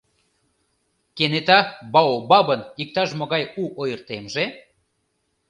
[1.15, 1.59] Кенета
[1.93, 4.45] баобабын иктаж-могай у ойыртемже?